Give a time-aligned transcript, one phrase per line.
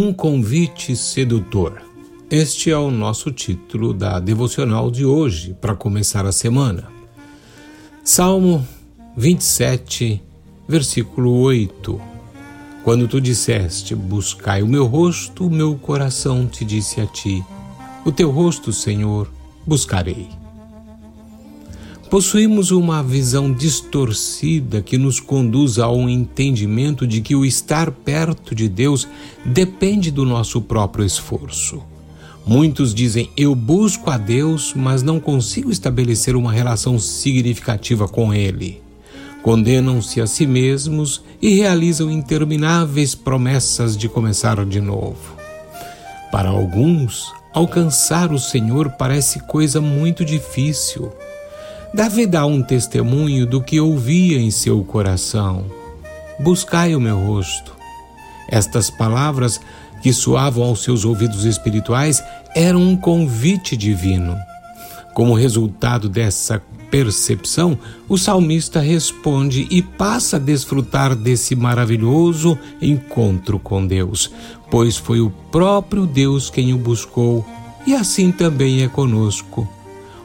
[0.00, 1.82] Um convite sedutor.
[2.30, 6.86] Este é o nosso título da devocional de hoje, para começar a semana.
[8.04, 8.64] Salmo
[9.16, 10.22] 27,
[10.68, 12.00] versículo 8.
[12.84, 17.44] Quando tu disseste: Buscai o meu rosto, o meu coração te disse a ti:
[18.04, 19.28] O teu rosto, Senhor,
[19.66, 20.28] buscarei.
[22.10, 28.54] Possuímos uma visão distorcida que nos conduz a um entendimento de que o estar perto
[28.54, 29.06] de Deus
[29.44, 31.82] depende do nosso próprio esforço.
[32.46, 38.80] Muitos dizem: Eu busco a Deus, mas não consigo estabelecer uma relação significativa com Ele.
[39.42, 45.36] Condenam-se a si mesmos e realizam intermináveis promessas de começar de novo.
[46.32, 51.12] Para alguns, alcançar o Senhor parece coisa muito difícil.
[51.92, 55.64] Davi dá um testemunho do que ouvia em seu coração.
[56.38, 57.74] Buscai o meu rosto.
[58.50, 59.58] Estas palavras,
[60.02, 62.22] que soavam aos seus ouvidos espirituais,
[62.54, 64.36] eram um convite divino.
[65.14, 67.76] Como resultado dessa percepção,
[68.06, 74.30] o salmista responde e passa a desfrutar desse maravilhoso encontro com Deus,
[74.70, 77.44] pois foi o próprio Deus quem o buscou,
[77.86, 79.68] e assim também é conosco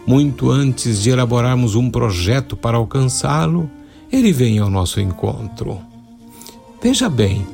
[0.05, 3.69] muito antes de elaborarmos um projeto para alcançá-lo,
[4.11, 5.79] ele vem ao nosso encontro.
[6.81, 7.45] Veja bem,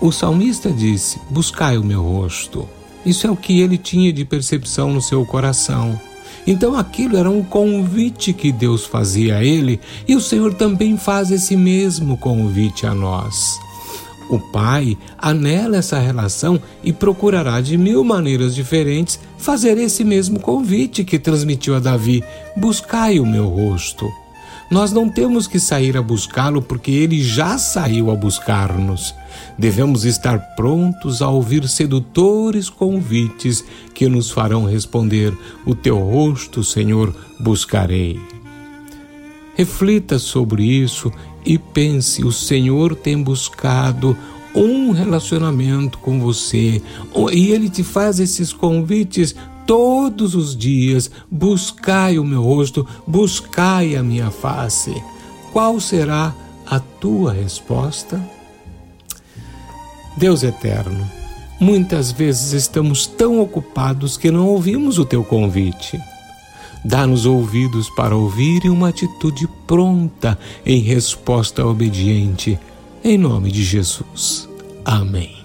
[0.00, 2.68] o salmista disse: Buscai o meu rosto.
[3.04, 5.98] Isso é o que ele tinha de percepção no seu coração.
[6.46, 11.30] Então aquilo era um convite que Deus fazia a ele, e o Senhor também faz
[11.30, 13.58] esse mesmo convite a nós.
[14.30, 21.02] O pai anela essa relação e procurará de mil maneiras diferentes fazer esse mesmo convite
[21.02, 22.22] que transmitiu a Davi:
[22.56, 24.08] buscai o meu rosto.
[24.70, 29.12] Nós não temos que sair a buscá-lo porque ele já saiu a buscar-nos.
[29.58, 35.36] Devemos estar prontos a ouvir sedutores convites que nos farão responder:
[35.66, 38.39] O teu rosto, Senhor, buscarei.
[39.60, 41.12] Reflita sobre isso
[41.44, 44.16] e pense: o Senhor tem buscado
[44.54, 46.80] um relacionamento com você
[47.30, 51.10] e Ele te faz esses convites todos os dias.
[51.30, 54.94] Buscai o meu rosto, buscai a minha face.
[55.52, 56.34] Qual será
[56.64, 58.18] a tua resposta?
[60.16, 61.06] Deus eterno,
[61.60, 66.00] muitas vezes estamos tão ocupados que não ouvimos o teu convite.
[66.84, 72.58] Dá-nos ouvidos para ouvir e uma atitude pronta em resposta obediente.
[73.04, 74.48] Em nome de Jesus.
[74.84, 75.39] Amém.